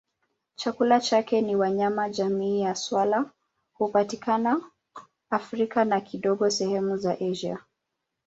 Chakula 0.55 0.99
chake 1.01 1.41
ni 1.41 1.55
wanyama 1.55 2.09
jamii 2.09 2.61
ya 2.61 2.75
swala 2.75 3.29
hupatikana 3.73 4.61
Afrika 5.29 5.85
na 5.85 6.01
kidogo 6.01 6.49
sehemu 6.49 6.97
za 6.97 7.17
Asia. 7.19 7.59